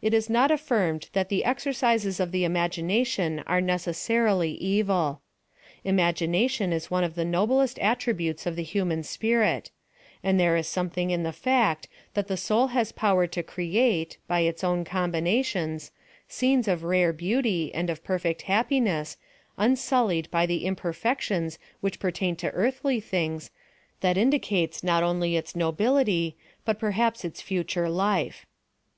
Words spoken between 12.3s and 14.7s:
soul has power to create, by its